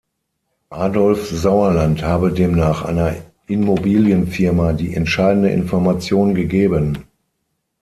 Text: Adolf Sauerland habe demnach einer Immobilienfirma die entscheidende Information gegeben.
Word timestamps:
Adolf 0.71 1.27
Sauerland 1.29 2.01
habe 2.01 2.31
demnach 2.31 2.83
einer 2.85 3.17
Immobilienfirma 3.45 4.73
die 4.73 4.95
entscheidende 4.95 5.51
Information 5.51 6.33
gegeben. 6.33 7.03